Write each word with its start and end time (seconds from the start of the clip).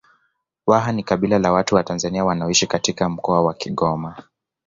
Waha 0.67 0.91
ni 0.91 1.03
kabila 1.03 1.39
la 1.39 1.51
watu 1.51 1.75
wa 1.75 1.83
Tanzania 1.83 2.25
wanaoishi 2.25 2.67
katika 2.67 3.09
Mkoa 3.09 3.41
wa 3.45 3.53
Kigoma 3.53 4.15